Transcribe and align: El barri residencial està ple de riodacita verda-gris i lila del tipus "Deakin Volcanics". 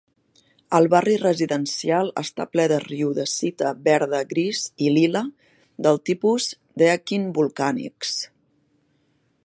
El 0.77 0.87
barri 0.93 1.17
residencial 1.23 2.09
està 2.21 2.47
ple 2.55 2.65
de 2.71 2.79
riodacita 2.85 3.73
verda-gris 3.89 4.63
i 4.87 4.95
lila 4.97 5.23
del 5.89 6.03
tipus 6.11 6.49
"Deakin 6.85 7.29
Volcanics". 7.39 8.17